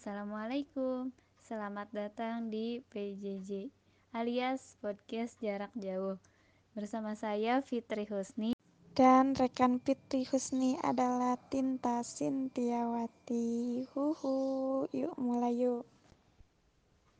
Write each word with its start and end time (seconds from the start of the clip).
Assalamualaikum, 0.00 1.12
selamat 1.44 1.92
datang 1.92 2.48
di 2.48 2.80
PJJ 2.88 3.68
alias 4.16 4.80
Podcast 4.80 5.36
Jarak 5.44 5.68
Jauh. 5.76 6.16
Bersama 6.72 7.12
saya 7.12 7.60
Fitri 7.60 8.08
Husni. 8.08 8.56
Dan 8.96 9.36
rekan 9.36 9.76
Fitri 9.76 10.24
Husni 10.24 10.80
adalah 10.80 11.36
Tinta 11.36 12.00
Sintiawati. 12.00 13.84
Huhu, 13.92 14.88
yuk 14.88 15.20
mulai 15.20 15.68
yuk. 15.68 15.84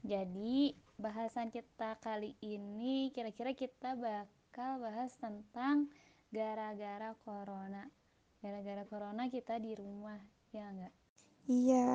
Jadi 0.01 0.73
bahasan 0.97 1.53
kita 1.53 2.01
kali 2.01 2.33
ini 2.41 3.12
kira-kira 3.12 3.53
kita 3.53 3.93
bakal 3.93 4.81
bahas 4.81 5.12
tentang 5.21 5.93
gara-gara 6.33 7.12
corona. 7.29 7.93
Gara-gara 8.41 8.89
corona 8.89 9.29
kita 9.29 9.61
di 9.61 9.77
rumah, 9.77 10.17
ya 10.57 10.65
enggak? 10.73 10.97
Iya, 11.48 11.88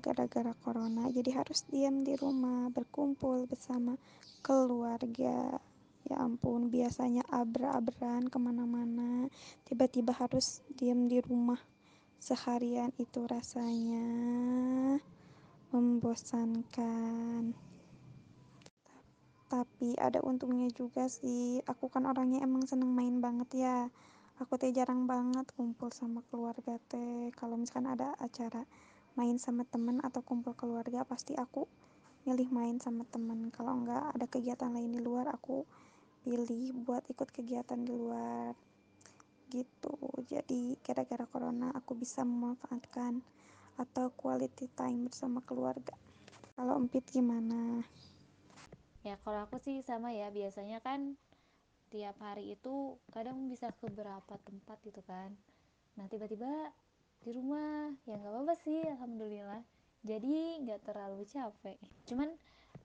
gara-gara 0.00 0.56
corona 0.64 1.12
jadi 1.12 1.44
harus 1.44 1.68
diam 1.68 2.00
di 2.00 2.16
rumah, 2.16 2.72
berkumpul 2.72 3.44
bersama 3.44 4.00
keluarga. 4.40 5.60
Ya 6.06 6.16
ampun, 6.22 6.70
biasanya 6.70 7.26
abra-abran 7.28 8.30
ke 8.30 8.38
mana-mana, 8.38 9.26
tiba-tiba 9.66 10.14
harus 10.14 10.62
diam 10.78 11.10
di 11.10 11.18
rumah 11.18 11.58
seharian 12.22 12.94
itu 12.96 13.26
rasanya 13.26 14.06
membosankan. 15.74 17.52
Tapi 19.46 19.94
ada 19.98 20.22
untungnya 20.24 20.70
juga 20.72 21.10
sih, 21.10 21.60
aku 21.66 21.86
kan 21.90 22.06
orangnya 22.06 22.42
emang 22.42 22.64
seneng 22.66 22.90
main 22.94 23.18
banget 23.20 23.50
ya. 23.66 23.78
Aku 24.36 24.60
teh 24.60 24.68
jarang 24.68 25.08
banget 25.08 25.48
kumpul 25.56 25.88
sama 25.96 26.20
keluarga 26.28 26.76
teh. 26.92 27.32
Kalau 27.32 27.56
misalkan 27.56 27.88
ada 27.88 28.12
acara 28.20 28.68
main 29.16 29.40
sama 29.40 29.64
temen 29.64 29.96
atau 30.04 30.20
kumpul 30.20 30.52
keluarga 30.52 31.08
pasti 31.08 31.32
aku 31.32 31.64
milih 32.28 32.52
main 32.52 32.76
sama 32.76 33.08
temen. 33.08 33.48
Kalau 33.48 33.72
enggak 33.80 34.12
ada 34.12 34.28
kegiatan 34.28 34.68
lain 34.68 34.92
di 34.92 35.00
luar 35.00 35.32
aku 35.32 35.64
pilih 36.20 36.76
buat 36.84 37.08
ikut 37.08 37.32
kegiatan 37.32 37.80
di 37.80 37.88
luar. 37.96 38.52
Gitu. 39.48 39.96
Jadi 40.28 40.76
gara-gara 40.84 41.24
corona 41.24 41.72
aku 41.72 41.96
bisa 41.96 42.20
memanfaatkan 42.20 43.24
atau 43.80 44.12
quality 44.12 44.68
time 44.76 45.08
bersama 45.08 45.40
keluarga. 45.48 45.96
Kalau 46.60 46.76
empit 46.76 47.08
gimana? 47.08 47.80
Ya 49.00 49.16
kalau 49.24 49.48
aku 49.48 49.56
sih 49.64 49.80
sama 49.80 50.12
ya. 50.12 50.28
Biasanya 50.28 50.84
kan 50.84 51.16
tiap 51.92 52.18
hari 52.18 52.58
itu 52.58 52.98
kadang 53.14 53.46
bisa 53.46 53.70
ke 53.70 53.86
beberapa 53.88 54.34
tempat 54.42 54.78
gitu 54.82 55.00
kan. 55.06 55.34
Nah 55.96 56.06
tiba-tiba 56.10 56.70
di 57.22 57.30
rumah 57.34 57.94
ya 58.04 58.18
nggak 58.18 58.32
apa-apa 58.32 58.54
sih 58.60 58.82
alhamdulillah. 58.84 59.62
Jadi 60.06 60.62
nggak 60.62 60.86
terlalu 60.86 61.26
capek. 61.26 61.78
Cuman 62.06 62.30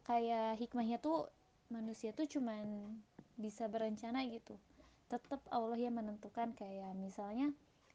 kayak 0.08 0.58
hikmahnya 0.58 0.98
tuh 0.98 1.30
manusia 1.70 2.14
tuh 2.14 2.26
cuman 2.26 2.98
bisa 3.38 3.70
berencana 3.70 4.26
gitu. 4.30 4.58
Tetap 5.10 5.44
Allah 5.52 5.78
yang 5.78 5.98
menentukan 5.98 6.56
kayak 6.56 6.96
misalnya 6.98 7.52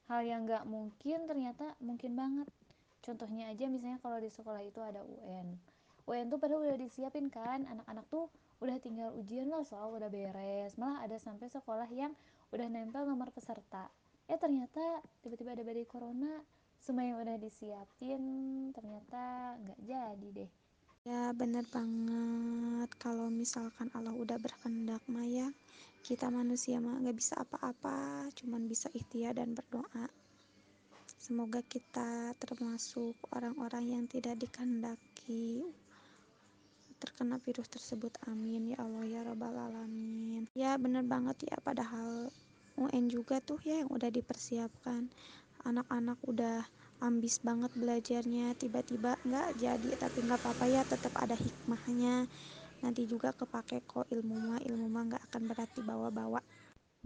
hal 0.06 0.22
yang 0.22 0.46
nggak 0.46 0.66
mungkin 0.68 1.27
ternyata 1.27 1.74
mungkin 1.82 2.14
banget. 2.14 2.48
Contohnya 3.02 3.50
aja 3.50 3.70
misalnya 3.70 4.02
kalau 4.02 4.18
di 4.18 4.30
sekolah 4.30 4.62
itu 4.62 4.82
ada 4.82 5.06
UN 5.06 5.77
UN 6.06 6.30
tuh 6.30 6.38
padahal 6.38 6.62
udah 6.62 6.78
disiapin 6.78 7.27
kan 7.28 7.66
anak-anak 7.66 8.06
tuh 8.06 8.30
udah 8.60 8.76
tinggal 8.80 9.12
ujian 9.16 9.52
lah 9.52 9.62
soal 9.64 9.92
udah 9.92 10.08
beres. 10.08 10.76
Malah 10.80 11.04
ada 11.04 11.16
sampai 11.20 11.52
sekolah 11.52 11.88
yang 11.92 12.12
udah 12.52 12.66
nempel 12.70 13.04
nomor 13.04 13.28
peserta. 13.32 13.88
Eh 14.26 14.38
ternyata 14.40 14.80
tiba-tiba 15.20 15.54
ada 15.54 15.62
badai 15.62 15.86
corona 15.86 16.40
semua 16.80 17.02
yang 17.02 17.18
udah 17.18 17.36
disiapin 17.38 18.22
ternyata 18.70 19.54
nggak 19.60 19.80
jadi 19.84 20.28
deh. 20.42 20.50
Ya 21.06 21.30
bener 21.30 21.62
banget. 21.70 22.90
Kalau 22.98 23.30
misalkan 23.30 23.90
Allah 23.94 24.14
udah 24.14 24.38
berkehendak 24.42 25.02
Maya 25.06 25.50
kita 26.06 26.30
manusia 26.30 26.78
mah 26.78 26.98
nggak 27.02 27.18
bisa 27.18 27.39
apa-apa. 27.39 28.30
Cuman 28.34 28.66
bisa 28.66 28.90
ikhtiar 28.95 29.39
dan 29.39 29.55
berdoa. 29.55 30.06
Semoga 31.18 31.58
kita 31.66 32.39
termasuk 32.39 33.18
orang-orang 33.34 33.98
yang 33.98 34.05
tidak 34.06 34.39
dikehendaki 34.39 35.66
terkena 37.06 37.39
virus 37.39 37.70
tersebut 37.70 38.11
amin. 38.27 38.74
Ya 38.74 38.83
Allah 38.83 39.05
ya 39.06 39.20
robbal 39.22 39.55
alamin. 39.55 40.50
Ya 40.58 40.74
bener 40.74 41.06
banget 41.06 41.46
ya 41.46 41.56
padahal 41.62 42.34
UN 42.74 43.06
juga 43.06 43.39
tuh 43.39 43.62
ya 43.62 43.86
yang 43.86 43.90
udah 43.94 44.11
dipersiapkan. 44.11 45.06
Anak-anak 45.62 46.18
udah 46.27 46.66
ambis 46.98 47.39
banget 47.39 47.70
belajarnya 47.78 48.58
tiba-tiba 48.58 49.14
nggak 49.22 49.62
jadi 49.62 49.90
tapi 50.02 50.27
nggak 50.27 50.42
apa-apa 50.42 50.66
ya 50.66 50.83
tetap 50.83 51.14
ada 51.14 51.39
hikmahnya. 51.39 52.27
Nanti 52.83 53.06
juga 53.06 53.30
kepake 53.30 53.86
kok 53.86 54.11
ilmu 54.11 54.34
mah 54.34 54.61
ilmu 54.66 54.90
mah 54.90 55.02
nggak 55.14 55.22
akan 55.30 55.42
berarti 55.46 55.80
bawa-bawa 55.86 56.42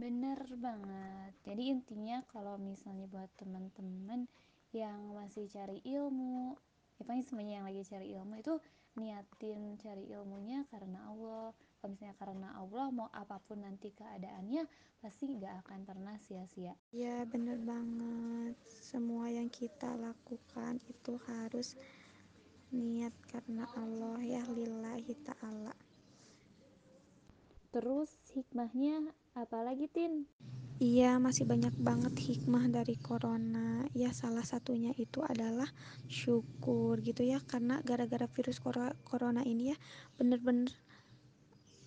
bener 0.01 0.41
banget. 0.57 1.37
Jadi 1.45 1.77
intinya 1.77 2.25
kalau 2.33 2.57
misalnya 2.57 3.05
buat 3.05 3.29
teman-teman 3.37 4.25
yang 4.73 5.13
masih 5.13 5.45
cari 5.53 5.85
ilmu 5.85 6.57
ya 7.01 7.25
semuanya 7.25 7.61
yang 7.61 7.67
lagi 7.67 7.83
cari 7.89 8.13
ilmu 8.13 8.35
itu 8.39 8.55
niatin 8.99 9.79
cari 9.79 10.11
ilmunya 10.11 10.67
karena 10.71 11.07
Allah. 11.07 11.55
Kalau 11.81 11.97
misalnya 11.97 12.17
karena 12.21 12.49
Allah 12.61 12.87
mau 12.93 13.09
apa 13.09 13.41
pun 13.41 13.65
nanti 13.65 13.89
keadaannya 13.95 14.69
pasti 15.01 15.33
nggak 15.33 15.65
akan 15.65 15.81
pernah 15.89 16.17
sia-sia. 16.21 16.77
Ya 16.93 17.25
bener 17.25 17.57
banget. 17.63 18.55
Semua 18.69 19.33
yang 19.33 19.49
kita 19.49 19.97
lakukan 19.97 20.77
itu 20.91 21.17
harus 21.25 21.79
niat 22.71 23.15
karena 23.33 23.67
Allah 23.75 24.21
ya 24.23 24.45
lillahi 24.47 25.15
ta'ala. 25.25 25.75
Terus 27.71 28.11
hikmahnya 28.35 29.15
apalagi 29.35 29.87
tin 29.87 30.27
Iya, 30.81 31.05
masih 31.27 31.45
banyak 31.53 31.75
banget 31.89 32.15
hikmah 32.27 32.65
dari 32.77 32.95
corona. 33.07 33.85
Ya, 34.01 34.11
salah 34.21 34.45
satunya 34.53 34.91
itu 35.05 35.19
adalah 35.33 35.69
syukur 36.19 36.95
gitu 37.09 37.21
ya, 37.33 37.39
karena 37.51 37.75
gara-gara 37.89 38.25
virus 38.35 38.59
corona 39.09 39.43
ini 39.53 39.63
ya, 39.73 39.77
bener-bener 40.17 40.73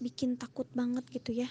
bikin 0.03 0.37
takut 0.41 0.67
banget 0.79 1.05
gitu 1.09 1.31
ya. 1.43 1.49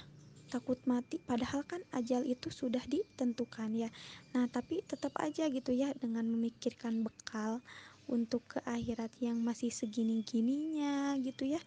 Takut 0.52 0.76
mati 0.84 1.16
padahal 1.28 1.64
kan 1.64 1.80
ajal 1.98 2.22
itu 2.28 2.48
sudah 2.52 2.84
ditentukan 2.84 3.70
ya. 3.72 3.88
Nah 4.36 4.44
tapi 4.52 4.84
tetap 4.84 5.16
aja 5.26 5.48
gitu 5.48 5.72
ya 5.72 5.88
dengan 5.96 6.28
memikirkan 6.28 7.00
bekal 7.06 7.64
untuk 8.06 8.44
ke 8.52 8.58
akhirat 8.68 9.10
yang 9.26 9.40
masih 9.40 9.72
segini-gininya 9.72 11.16
gitu 11.26 11.48
ya. 11.48 11.60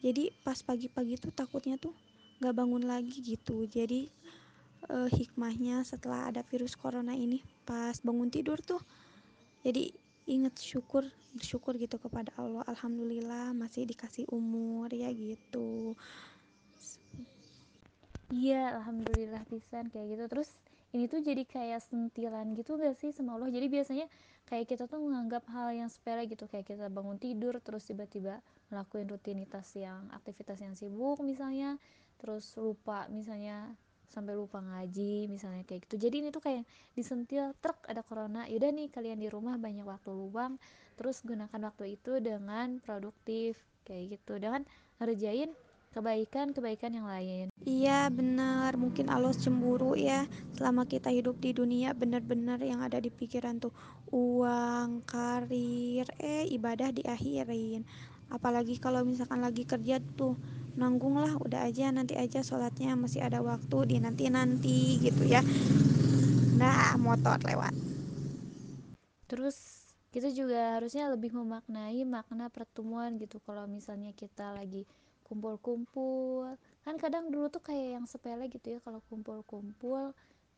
Jadi 0.00 0.32
pas 0.40 0.56
pagi-pagi 0.64 1.20
tuh 1.20 1.32
takutnya 1.36 1.76
tuh 1.76 1.92
gak 2.40 2.56
bangun 2.56 2.80
lagi 2.88 3.20
gitu. 3.20 3.68
Jadi 3.68 4.08
eh, 4.88 5.10
hikmahnya 5.12 5.84
setelah 5.84 6.32
ada 6.32 6.40
virus 6.46 6.72
corona 6.78 7.12
ini 7.12 7.44
pas 7.68 7.98
bangun 8.00 8.32
tidur 8.32 8.56
tuh. 8.64 8.80
Jadi 9.60 9.92
inget 10.30 10.56
syukur 10.56 11.04
bersyukur 11.36 11.76
gitu 11.76 12.00
kepada 12.00 12.32
Allah. 12.40 12.64
Alhamdulillah 12.64 13.52
masih 13.52 13.84
dikasih 13.84 14.24
umur 14.32 14.88
ya 14.94 15.12
gitu. 15.12 15.98
Iya 18.30 18.78
alhamdulillah 18.80 19.42
pisan 19.50 19.90
kayak 19.90 20.16
gitu. 20.16 20.24
Terus 20.30 20.50
ini 20.94 21.06
tuh 21.10 21.22
jadi 21.22 21.42
kayak 21.46 21.82
sentilan 21.86 22.54
gitu 22.54 22.78
gak 22.78 22.96
sih 22.98 23.10
sama 23.10 23.36
Allah? 23.38 23.50
Jadi 23.50 23.66
biasanya 23.70 24.06
kayak 24.46 24.66
kita 24.70 24.86
tuh 24.90 25.02
menganggap 25.02 25.44
hal 25.50 25.74
yang 25.74 25.90
sepele 25.90 26.24
gitu. 26.30 26.46
Kayak 26.46 26.72
kita 26.72 26.86
bangun 26.88 27.18
tidur 27.18 27.58
terus 27.58 27.84
tiba-tiba 27.86 28.38
ngelakuin 28.70 29.10
rutinitas 29.10 29.74
yang 29.74 30.06
aktivitas 30.14 30.62
yang 30.62 30.78
sibuk 30.78 31.18
misalnya 31.26 31.76
terus 32.22 32.54
lupa 32.54 33.10
misalnya 33.10 33.74
sampai 34.10 34.34
lupa 34.34 34.58
ngaji 34.58 35.30
misalnya 35.30 35.62
kayak 35.62 35.86
gitu. 35.86 35.96
Jadi 36.06 36.16
ini 36.26 36.28
tuh 36.34 36.42
kayak 36.42 36.66
disentil 36.98 37.54
truk 37.62 37.78
ada 37.86 38.02
corona. 38.02 38.44
Yaudah 38.50 38.70
nih 38.74 38.90
kalian 38.90 39.22
di 39.22 39.30
rumah 39.30 39.56
banyak 39.56 39.86
waktu 39.86 40.10
luang 40.10 40.58
terus 40.98 41.22
gunakan 41.24 41.70
waktu 41.70 41.96
itu 41.96 42.18
dengan 42.18 42.82
produktif 42.82 43.56
kayak 43.86 44.20
gitu. 44.20 44.36
Dengan 44.36 44.66
ngerjain 45.00 45.54
kebaikan-kebaikan 45.90 46.94
yang 46.94 47.06
lain. 47.06 47.46
Iya 47.66 48.06
benar, 48.14 48.78
mungkin 48.78 49.10
Allah 49.10 49.34
cemburu 49.34 49.98
ya 49.98 50.22
selama 50.54 50.86
kita 50.86 51.10
hidup 51.10 51.42
di 51.42 51.50
dunia 51.50 51.90
benar-benar 51.98 52.62
yang 52.62 52.78
ada 52.78 53.02
di 53.02 53.10
pikiran 53.10 53.58
tuh. 53.58 53.74
Uang, 54.14 55.02
karir, 55.02 56.06
eh 56.22 56.46
ibadah 56.46 56.94
diakhirin. 56.94 57.82
Apalagi 58.30 58.78
kalau 58.78 59.02
misalkan 59.02 59.42
lagi 59.42 59.66
kerja 59.66 59.98
tuh 60.14 60.38
nanggung 60.78 61.18
lah 61.18 61.34
udah 61.40 61.66
aja 61.66 61.90
nanti 61.90 62.14
aja 62.18 62.42
sholatnya 62.44 62.94
masih 62.98 63.22
ada 63.24 63.40
waktu 63.42 63.78
di 63.90 63.96
nanti-nanti 64.02 64.98
gitu 65.02 65.26
ya. 65.26 65.42
Nah 66.58 66.94
motor 67.00 67.40
lewat. 67.46 67.72
terus 69.30 69.86
kita 70.10 70.34
juga 70.34 70.74
harusnya 70.74 71.06
lebih 71.06 71.30
memaknai 71.30 72.02
makna 72.02 72.50
pertemuan 72.50 73.14
gitu 73.14 73.38
kalau 73.46 73.70
misalnya 73.70 74.10
kita 74.10 74.50
lagi 74.50 74.82
kumpul-kumpul 75.22 76.58
kan 76.82 76.98
kadang 76.98 77.30
dulu 77.30 77.46
tuh 77.46 77.62
kayak 77.62 78.02
yang 78.02 78.06
sepele 78.10 78.50
gitu 78.50 78.74
ya 78.74 78.78
kalau 78.82 78.98
kumpul-kumpul 79.06 80.10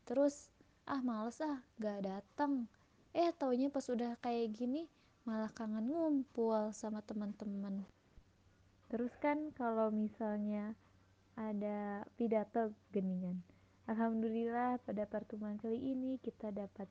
terus 0.08 0.48
ah 0.88 1.04
males 1.04 1.36
ah 1.44 1.60
gak 1.76 2.00
datang 2.00 2.64
eh 3.12 3.28
taunya 3.36 3.68
pas 3.68 3.84
udah 3.92 4.16
kayak 4.24 4.56
gini 4.56 4.88
malah 5.28 5.52
kangen 5.52 5.84
ngumpul 5.84 6.72
sama 6.72 7.04
teman-teman 7.04 7.84
terus 8.92 9.10
kan 9.24 9.50
kalau 9.56 9.88
misalnya 9.88 10.76
ada 11.32 12.04
pidato 12.20 12.76
geningan 12.92 13.40
Alhamdulillah 13.90 14.78
pada 14.86 15.10
pertemuan 15.10 15.58
kali 15.58 15.74
ini 15.74 16.14
kita 16.22 16.54
dapat 16.54 16.86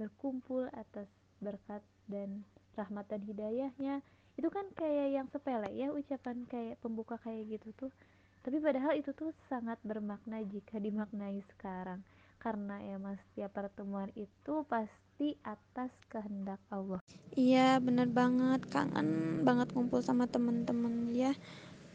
berkumpul 0.00 0.72
atas 0.72 1.04
berkat 1.36 1.84
dan 2.08 2.48
rahmat 2.80 3.04
dan 3.12 3.20
hidayahnya. 3.20 4.00
Itu 4.40 4.48
kan 4.48 4.72
kayak 4.72 5.08
yang 5.20 5.26
sepele 5.28 5.68
ya 5.76 5.92
ucapan 5.92 6.48
kayak 6.48 6.80
pembuka 6.80 7.20
kayak 7.20 7.60
gitu 7.60 7.76
tuh. 7.76 7.92
Tapi 8.40 8.56
padahal 8.56 8.96
itu 8.96 9.12
tuh 9.12 9.36
sangat 9.52 9.76
bermakna 9.84 10.40
jika 10.48 10.80
dimaknai 10.80 11.44
sekarang. 11.56 12.00
Karena 12.40 12.80
emang 12.88 13.20
setiap 13.28 13.52
pertemuan 13.52 14.08
itu 14.16 14.64
pasti 14.64 15.36
atas 15.44 15.92
kehendak 16.08 16.56
Allah 16.72 17.04
Iya, 17.38 17.78
bener 17.86 18.08
banget. 18.10 18.60
Kangen 18.74 19.08
banget 19.46 19.68
kumpul 19.76 20.00
sama 20.02 20.26
temen-temen 20.26 21.14
ya. 21.14 21.32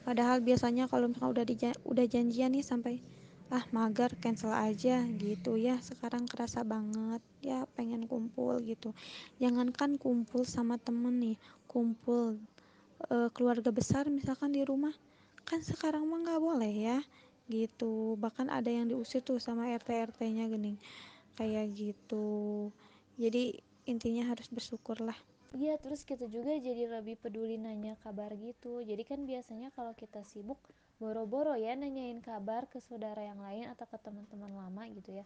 Padahal 0.06 0.40
biasanya 0.48 0.86
kalau 0.92 1.08
misalnya 1.12 1.34
udah 1.36 1.46
udah 1.92 2.06
janjian 2.14 2.52
nih 2.56 2.66
sampai 2.66 2.96
ah 3.54 3.66
mager 3.76 4.12
cancel 4.24 4.54
aja 4.56 5.04
gitu 5.20 5.52
ya. 5.60 5.76
Sekarang 5.84 6.26
kerasa 6.32 6.62
banget 6.74 7.22
ya 7.44 7.66
pengen 7.78 8.08
kumpul 8.12 8.60
gitu. 8.64 8.90
Jangankan 9.42 9.98
kumpul 10.00 10.44
sama 10.48 10.76
temen 10.80 11.16
nih, 11.24 11.38
kumpul 11.72 12.40
eh, 13.12 13.30
keluarga 13.36 13.72
besar 13.76 14.08
misalkan 14.12 14.52
di 14.56 14.62
rumah 14.66 14.94
kan 15.48 15.62
sekarang 15.62 16.04
mah 16.10 16.20
nggak 16.26 16.42
boleh 16.44 16.74
ya 16.74 17.00
gitu. 17.52 18.16
Bahkan 18.24 18.48
ada 18.50 18.70
yang 18.72 18.88
diusir 18.92 19.22
tuh 19.26 19.38
sama 19.42 19.70
RT 19.72 19.90
RT-nya 20.10 20.46
gini 20.50 20.78
kayak 21.40 21.72
gitu. 21.76 22.72
Jadi 23.20 23.65
intinya 23.86 24.30
harus 24.30 24.50
bersyukur 24.50 25.02
lah. 25.02 25.18
Iya, 25.56 25.80
terus 25.80 26.04
kita 26.04 26.28
juga 26.28 26.52
jadi 26.60 27.00
lebih 27.00 27.16
peduli 27.16 27.56
nanya 27.56 27.96
kabar 28.04 28.36
gitu. 28.36 28.84
Jadi 28.84 29.08
kan 29.08 29.24
biasanya 29.24 29.72
kalau 29.72 29.96
kita 29.96 30.20
sibuk, 30.28 30.60
boro-boro 31.00 31.56
ya 31.56 31.72
nanyain 31.80 32.20
kabar 32.20 32.68
ke 32.68 32.84
saudara 32.84 33.24
yang 33.24 33.40
lain 33.40 33.72
atau 33.72 33.88
ke 33.88 33.96
teman-teman 34.04 34.52
lama 34.52 34.84
gitu 34.92 35.16
ya. 35.16 35.26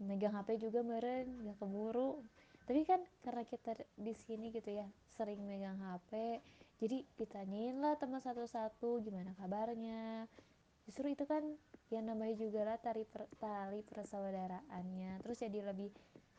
Megang 0.00 0.32
HP 0.40 0.56
juga 0.62 0.80
meren, 0.80 1.44
gak 1.44 1.60
keburu. 1.60 2.24
Tapi 2.64 2.80
kan 2.88 3.04
karena 3.20 3.44
kita 3.44 3.76
di 3.96 4.14
sini 4.16 4.48
gitu 4.56 4.72
ya, 4.72 4.88
sering 5.16 5.44
megang 5.44 5.76
HP, 5.80 6.40
jadi 6.78 7.02
ditanyain 7.18 7.76
lah 7.82 7.98
teman 7.98 8.22
satu-satu 8.22 9.02
gimana 9.02 9.34
kabarnya. 9.34 10.30
Justru 10.86 11.10
itu 11.10 11.26
kan 11.26 11.42
yang 11.90 12.06
namanya 12.06 12.38
juga 12.38 12.64
lah 12.64 12.78
tali, 12.78 13.02
per, 13.02 13.26
tali 13.36 13.82
persaudaraannya. 13.82 15.20
Terus 15.26 15.36
jadi 15.42 15.60
lebih 15.74 15.90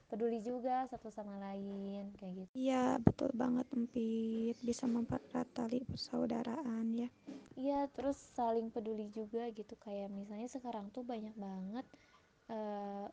peduli 0.09 0.41
juga 0.41 0.89
satu 0.89 1.13
sama 1.13 1.37
lain 1.37 2.09
kayak 2.17 2.33
gitu. 2.45 2.53
Iya, 2.57 2.97
betul 2.99 3.29
banget 3.37 3.65
Empit. 3.77 4.57
Bisa 4.65 4.89
mempererat 4.89 5.47
tali 5.53 5.85
persaudaraan 5.85 6.85
ya. 6.97 7.09
Iya, 7.55 7.85
terus 7.93 8.17
saling 8.33 8.73
peduli 8.73 9.11
juga 9.13 9.45
gitu 9.53 9.75
kayak 9.77 10.09
misalnya 10.09 10.49
sekarang 10.49 10.89
tuh 10.95 11.03
banyak 11.05 11.35
banget 11.37 11.85
eh, 12.49 13.07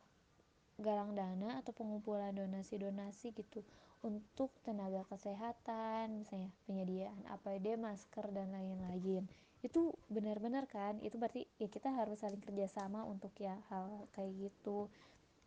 galang 0.77 1.17
dana 1.17 1.57
atau 1.59 1.73
pengumpulan 1.73 2.33
donasi-donasi 2.37 3.33
gitu 3.33 3.65
untuk 4.05 4.53
tenaga 4.61 5.01
kesehatan, 5.09 6.21
misalnya 6.21 6.53
penyediaan 6.69 7.17
APD, 7.33 7.75
masker 7.81 8.29
dan 8.29 8.53
lain-lain. 8.53 9.25
Itu 9.65 9.97
benar-benar 10.07 10.69
kan? 10.69 11.01
Itu 11.01 11.17
berarti 11.17 11.49
ya 11.57 11.65
kita 11.67 11.89
harus 11.89 12.21
saling 12.21 12.39
kerjasama 12.39 13.01
untuk 13.09 13.33
ya 13.41 13.57
hal 13.73 14.05
kayak 14.13 14.49
gitu. 14.49 14.87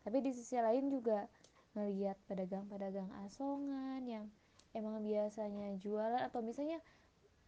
Tapi 0.01 0.17
di 0.21 0.31
sisi 0.33 0.57
lain 0.57 0.89
juga 0.89 1.29
ngelihat 1.77 2.17
pedagang-pedagang 2.27 3.07
asongan 3.23 4.03
yang 4.03 4.25
emang 4.75 4.99
biasanya 5.03 5.75
jualan 5.79 6.19
atau 6.19 6.43
misalnya 6.43 6.79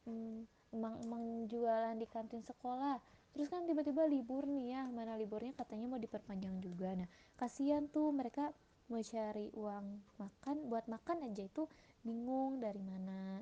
hmm, 0.07 0.47
emang-emang 0.75 1.47
jualan 1.47 1.95
di 1.99 2.07
kantin 2.07 2.43
sekolah 2.43 2.99
terus 3.33 3.49
kan 3.49 3.65
tiba-tiba 3.65 4.05
libur 4.05 4.45
nih 4.45 4.77
ya 4.77 4.81
mana 4.93 5.17
liburnya 5.17 5.57
katanya 5.57 5.89
mau 5.89 5.97
diperpanjang 5.97 6.61
juga. 6.61 6.93
Nah 6.93 7.09
kasihan 7.33 7.89
tuh 7.89 8.13
mereka 8.13 8.53
mau 8.93 9.01
cari 9.01 9.49
uang 9.57 9.85
makan 10.21 10.69
buat 10.69 10.85
makan 10.85 11.25
aja 11.25 11.49
itu 11.49 11.65
bingung 12.05 12.61
dari 12.61 12.77
mana. 12.85 13.41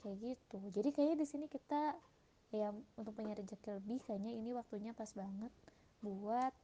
Kayak 0.00 0.16
gitu. 0.32 0.58
Jadi 0.72 0.88
kayaknya 0.96 1.16
di 1.20 1.26
sini 1.28 1.44
kita 1.44 1.92
ya 2.56 2.72
untuk 2.96 3.12
punya 3.12 3.36
rezeki 3.36 3.76
lebih 3.76 4.00
kayaknya 4.08 4.32
ini 4.32 4.56
waktunya 4.56 4.96
pas 4.96 5.12
banget 5.12 5.52
buat 6.00 6.56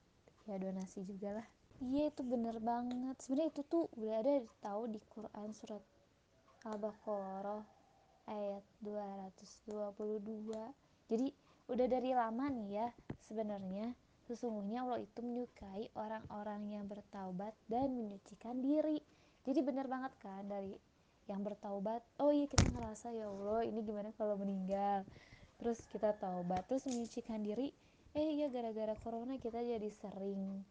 ya 0.49 0.57
donasi 0.57 1.05
juga 1.05 1.37
lah 1.37 1.47
iya 1.85 2.09
itu 2.09 2.23
bener 2.25 2.57
banget. 2.65 3.17
Sebenarnya 3.21 3.51
itu 3.53 3.63
tuh 3.69 3.85
udah 4.01 4.15
ada 4.25 4.35
tahu 4.65 4.89
di 4.89 5.01
Quran 5.13 5.53
surat 5.53 5.85
Al-Baqarah 6.65 7.61
ayat 8.25 8.65
222 8.81 10.49
jadi 11.05 11.29
udah 11.69 11.87
dari 11.89 12.11
lama 12.17 12.49
nih 12.49 12.69
ya 12.81 12.89
sebenarnya 13.29 13.93
sesungguhnya 14.25 14.89
Allah 14.89 15.05
itu 15.05 15.21
menyukai 15.21 15.93
orang-orang 15.93 16.73
yang 16.73 16.89
bertaubat 16.89 17.53
dan 17.69 17.93
menyucikan 17.93 18.65
diri. 18.65 19.05
Jadi 19.45 19.61
bener 19.61 19.85
banget 19.85 20.17
kan 20.25 20.49
dari 20.49 20.73
yang 21.29 21.45
bertaubat 21.45 22.01
oh 22.21 22.33
iya 22.33 22.49
kita 22.49 22.65
ngerasa 22.73 23.13
ya 23.13 23.29
Allah 23.29 23.69
ini 23.69 23.85
gimana 23.85 24.09
kalau 24.17 24.41
meninggal? 24.41 25.05
Terus 25.61 25.85
kita 25.93 26.17
taubat 26.17 26.65
terus 26.65 26.89
menyucikan 26.89 27.45
diri 27.45 27.69
eh 28.17 28.29
iya 28.41 28.49
gara-gara 28.49 28.97
corona 29.05 29.37
kita 29.37 29.61
jadi 29.61 29.91
sering 29.93 30.65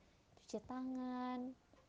cuci 0.54 0.70
tangan 0.70 1.40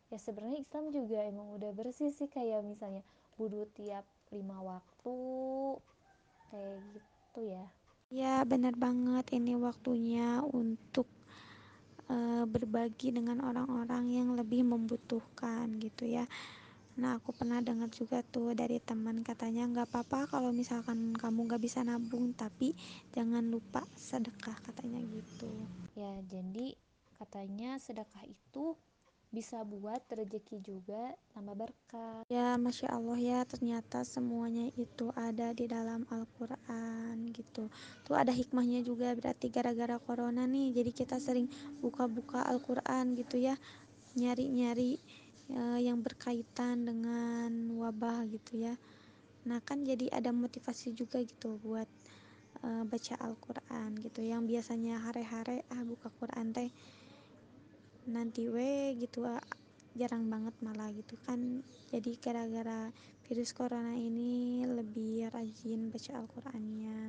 ya 0.08 0.16
sebenarnya 0.16 0.64
Islam 0.64 0.84
juga 0.88 1.20
emang 1.20 1.52
udah 1.52 1.69
bersih 1.76 2.08
sih 2.08 2.32
kayak 2.32 2.64
misalnya 2.64 3.05
wudhu 3.37 3.69
tiap 3.76 4.08
lima 4.32 4.56
waktu 4.64 5.12
kayak 6.49 6.81
gitu 6.96 7.40
ya 7.44 7.64
Ya, 8.14 8.46
benar 8.46 8.75
banget. 8.78 9.26
Ini 9.34 9.52
waktunya 9.58 10.38
untuk 10.46 11.08
eh, 12.14 12.44
berbagi 12.49 13.08
dengan 13.16 13.38
orang-orang 13.44 14.05
yang 14.19 14.28
lebih 14.38 14.62
membutuhkan 14.72 15.67
gitu 15.82 16.05
ya. 16.08 16.25
Nah, 17.00 17.19
aku 17.19 17.31
pernah 17.38 17.58
dengar 17.58 17.90
juga 17.90 18.19
tuh 18.22 18.55
dari 18.55 18.78
teman 18.78 19.17
katanya 19.28 19.67
nggak 19.72 19.88
apa-apa 19.90 20.20
kalau 20.32 20.50
misalkan 20.55 21.10
kamu 21.22 21.40
nggak 21.50 21.62
bisa 21.67 21.81
nabung, 21.82 22.31
tapi 22.38 22.69
jangan 23.17 23.44
lupa 23.50 23.82
sedekah 23.99 24.56
katanya 24.67 25.00
gitu. 25.02 25.50
ya 25.94 26.12
jadi 26.26 26.75
katanya 27.19 27.78
sedekah 27.81 28.25
itu 28.26 28.76
bisa 29.34 29.66
buat 29.66 29.99
rezeki 30.06 30.62
juga 30.62 31.11
tambah 31.34 31.58
berkah 31.66 32.22
Ya, 32.32 32.56
masya 32.56 32.88
Allah 32.88 33.20
ya, 33.20 33.38
ternyata 33.44 34.00
semuanya 34.06 34.72
itu 34.81 35.12
ada 35.12 35.52
di 35.52 35.69
dalam 35.69 36.08
Al-Quran 36.08 37.29
gitu. 37.36 37.69
Tuh 38.08 38.17
ada 38.17 38.32
hikmahnya 38.32 38.81
juga, 38.81 39.12
berarti 39.12 39.53
gara-gara 39.53 40.00
corona 40.00 40.48
nih, 40.48 40.72
jadi 40.72 40.91
kita 40.94 41.20
sering 41.20 41.53
buka-buka 41.84 42.41
Al-Quran 42.48 43.12
gitu 43.19 43.36
ya, 43.43 43.60
nyari-nyari 44.17 44.96
eh, 45.53 45.81
yang 45.84 46.00
berkaitan 46.00 46.88
dengan 46.88 47.50
wabah 47.77 48.24
gitu 48.32 48.56
ya. 48.65 48.74
Nah, 49.44 49.60
kan 49.60 49.84
jadi 49.84 50.08
ada 50.08 50.32
motivasi 50.32 50.96
juga 50.96 51.20
gitu 51.20 51.60
buat 51.60 51.91
eh, 52.65 52.84
baca 52.88 53.15
Al-Quran 53.20 53.91
gitu. 54.00 54.20
Yang 54.24 54.43
biasanya 54.48 54.96
hare-hare 55.05 55.69
ah 55.69 55.82
buka 55.84 56.08
Quran 56.17 56.56
teh 56.56 56.70
nanti 58.08 58.43
we 58.55 58.94
gitu 59.03 59.25
jarang 60.01 60.25
banget 60.32 60.55
malah 60.67 60.91
gitu 60.93 61.15
kan. 61.27 61.41
Jadi 61.93 62.11
gara-gara 62.25 62.91
virus 63.27 63.51
corona 63.58 63.94
ini 63.96 64.65
lebih 64.67 65.31
rajin 65.34 65.89
baca 65.93 66.13
Al-Qurannya, 66.20 67.01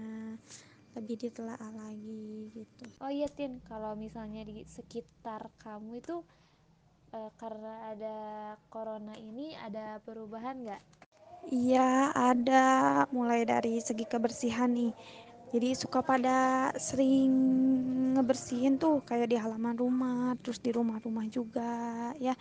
lebih 0.95 1.15
ditelaah 1.27 1.71
lagi 1.75 2.51
gitu. 2.55 2.85
oh 3.03 3.11
iya 3.17 3.27
Tin 3.37 3.53
kalau 3.69 3.91
misalnya 4.03 4.41
di 4.49 4.55
sekitar 4.75 5.41
kamu 5.63 5.91
itu 6.01 6.15
eh, 7.17 7.31
karena 7.41 7.73
ada 7.93 8.15
corona 8.73 9.13
ini 9.29 9.47
ada 9.67 9.85
perubahan 10.05 10.55
nggak 10.65 10.81
Iya, 11.65 12.09
ada 12.31 12.63
mulai 13.15 13.41
dari 13.53 13.73
segi 13.87 14.05
kebersihan 14.13 14.69
nih. 14.77 14.91
Jadi 15.55 15.71
suka 15.71 16.03
pada 16.03 16.67
sering 16.75 17.31
ngebersihin 18.11 18.75
tuh 18.75 18.99
kayak 19.07 19.31
di 19.31 19.39
halaman 19.39 19.79
rumah, 19.79 20.35
terus 20.43 20.59
di 20.59 20.75
rumah-rumah 20.75 21.31
juga 21.31 22.11
ya. 22.19 22.35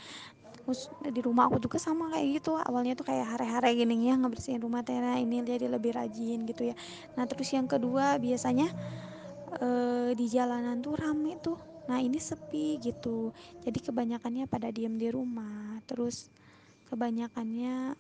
Terus 0.59 0.90
di 1.14 1.23
rumah 1.23 1.47
aku 1.47 1.62
juga 1.62 1.78
sama 1.78 2.11
kayak 2.11 2.42
gitu. 2.42 2.59
Awalnya 2.59 2.99
tuh 2.99 3.06
kayak 3.06 3.38
hare-hare 3.38 3.71
gini 3.78 4.11
ya 4.11 4.18
ngebersihin 4.18 4.59
rumah 4.59 4.83
tena 4.83 5.14
ini 5.14 5.47
jadi 5.47 5.71
lebih 5.71 5.94
rajin 5.94 6.42
gitu 6.42 6.66
ya. 6.66 6.75
Nah, 7.14 7.23
terus 7.30 7.54
yang 7.54 7.71
kedua 7.71 8.18
biasanya 8.18 8.66
eh, 9.62 10.11
di 10.18 10.26
jalanan 10.26 10.83
tuh 10.83 10.99
rame 10.99 11.38
tuh. 11.38 11.59
Nah, 11.87 12.02
ini 12.02 12.18
sepi 12.18 12.83
gitu. 12.83 13.30
Jadi 13.62 13.78
kebanyakannya 13.78 14.50
pada 14.50 14.75
diem 14.75 14.99
di 14.99 15.06
rumah. 15.14 15.78
Terus 15.87 16.35
kebanyakannya 16.90 17.94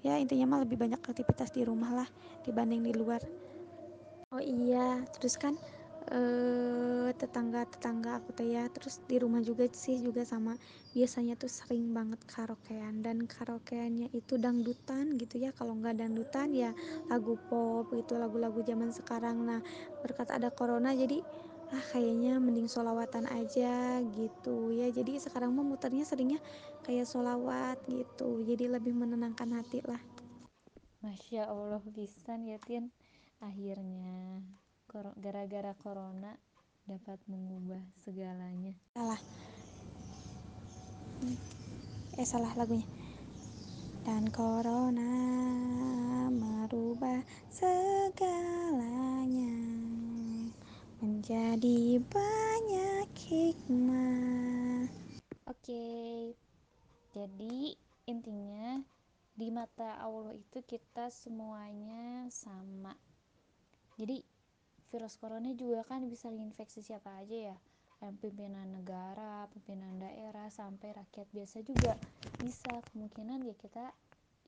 ya 0.00 0.16
intinya 0.16 0.56
mah 0.56 0.60
lebih 0.64 0.80
banyak 0.80 0.98
aktivitas 0.98 1.52
di 1.52 1.60
rumah 1.60 1.92
lah 1.92 2.08
dibanding 2.40 2.80
di 2.80 2.92
luar 2.96 3.20
oh 4.34 4.42
iya. 4.42 5.02
Terus 5.14 5.34
kan 5.38 5.54
eh 6.10 7.10
tetangga-tetangga 7.20 8.10
aku 8.18 8.32
teh 8.32 8.48
ya 8.56 8.64
terus 8.72 9.04
di 9.04 9.20
rumah 9.20 9.42
juga 9.44 9.64
sih 9.70 10.00
juga 10.00 10.22
sama. 10.26 10.56
Biasanya 10.96 11.34
tuh 11.36 11.50
sering 11.52 11.92
banget 11.96 12.20
karaokean. 12.26 13.02
Dan 13.04 13.26
karaokeannya 13.28 14.08
itu 14.16 14.34
dangdutan 14.40 15.04
gitu 15.20 15.36
ya. 15.44 15.50
Kalau 15.58 15.76
nggak 15.78 16.00
dangdutan 16.00 16.48
ya 16.54 16.70
lagu 17.12 17.34
pop 17.50 17.86
gitu 17.92 18.16
lagu-lagu 18.16 18.60
zaman 18.64 18.90
sekarang. 18.94 19.36
Nah 19.48 19.60
berkat 20.02 20.28
ada 20.32 20.48
corona 20.54 20.90
jadi 20.96 21.20
ah 21.70 21.84
kayaknya 21.94 22.42
mending 22.42 22.66
solawatan 22.66 23.30
aja 23.30 24.02
gitu 24.02 24.74
ya. 24.74 24.90
Jadi 24.90 25.22
sekarang 25.22 25.54
mah 25.54 25.66
muternya 25.66 26.02
seringnya 26.08 26.40
kayak 26.86 27.06
solawat 27.06 27.78
gitu. 27.86 28.42
Jadi 28.42 28.66
lebih 28.66 28.94
menenangkan 28.96 29.50
hati 29.54 29.78
lah. 29.86 30.00
Masya 31.00 31.48
Allah 31.48 31.80
pisan 31.96 32.44
ya 32.44 32.58
Tin 32.60 32.92
akhirnya 33.40 34.44
gara-gara 35.16 35.72
corona 35.80 36.36
dapat 36.84 37.18
mengubah 37.26 37.80
segalanya. 38.00 38.76
Salah. 38.92 39.20
Eh 42.16 42.28
salah 42.28 42.52
lagunya. 42.56 42.86
Dan 44.04 44.32
corona 44.32 45.12
merubah 46.32 47.20
segalanya 47.52 49.56
menjadi 51.00 52.00
banyak 52.08 53.08
hikmah. 53.16 54.88
Oke 55.50 55.90
jadi 57.10 57.74
intinya 58.06 58.78
di 59.34 59.50
mata 59.50 59.98
Allah 59.98 60.38
itu 60.38 60.62
kita 60.62 61.10
semuanya 61.10 62.30
sama 62.30 62.94
jadi 63.96 64.22
virus 64.90 65.14
corona 65.18 65.54
juga 65.54 65.86
kan 65.86 66.02
bisa 66.10 66.28
menginfeksi 66.30 66.82
siapa 66.82 67.10
aja 67.22 67.54
ya. 67.54 67.56
Pimpinan 68.00 68.64
negara, 68.72 69.44
pimpinan 69.52 70.00
daerah, 70.00 70.48
sampai 70.48 70.96
rakyat 70.96 71.28
biasa 71.36 71.60
juga 71.60 71.94
bisa. 72.40 72.80
Kemungkinan 72.90 73.44
ya 73.44 73.52
kita 73.60 73.92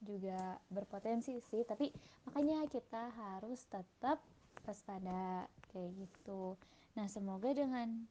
juga 0.01 0.57
berpotensi 0.73 1.37
sih. 1.53 1.63
Tapi 1.63 1.93
makanya 2.27 2.65
kita 2.73 3.13
harus 3.13 3.61
tetap 3.69 4.25
waspada 4.65 5.47
kayak 5.71 5.93
gitu. 6.01 6.57
Nah 6.97 7.07
semoga 7.13 7.53
dengan 7.53 8.09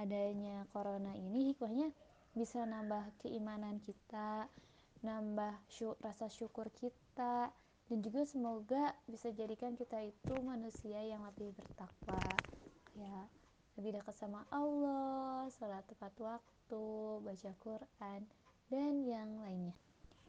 adanya 0.00 0.64
corona 0.72 1.12
ini 1.16 1.52
hikmahnya 1.52 1.92
bisa 2.36 2.64
nambah 2.64 3.12
keimanan 3.24 3.80
kita 3.80 4.48
nambah 5.04 5.54
syuk, 5.68 5.96
rasa 6.00 6.26
syukur 6.32 6.72
kita 6.72 7.52
dan 7.86 7.98
juga 8.02 8.26
semoga 8.26 8.94
bisa 9.06 9.30
jadikan 9.30 9.78
kita 9.78 10.02
itu 10.02 10.34
manusia 10.42 10.98
yang 11.06 11.22
lebih 11.22 11.54
bertakwa 11.54 12.22
ya. 12.98 13.30
Lebih 13.76 14.00
dekat 14.00 14.16
sama 14.16 14.42
Allah 14.48 15.46
sholat 15.52 15.84
tepat 15.84 16.16
waktu 16.16 16.84
baca 17.20 17.50
Quran 17.60 18.20
dan 18.72 18.92
yang 19.04 19.30
lainnya. 19.44 19.76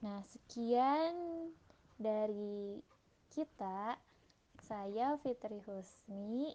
Nah 0.04 0.22
sekian 0.30 1.16
dari 1.98 2.84
kita. 3.32 3.98
Saya 4.68 5.16
Fitri 5.24 5.64
Husni. 5.64 6.52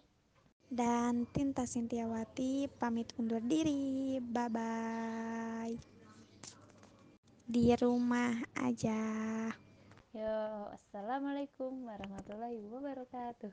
Dan 0.69 1.25
Tinta 1.33 1.65
Sintiawati 1.65 2.69
pamit 2.77 3.09
undur 3.17 3.41
diri. 3.41 4.21
Bye 4.21 4.49
bye 4.53 5.93
di 7.43 7.69
rumah 7.75 8.33
aja 8.55 8.97
Yo, 10.13 10.69
assalamualaikum 10.69 11.89
warahmatullahi 11.89 12.61
wabarakatuh. 12.69 13.49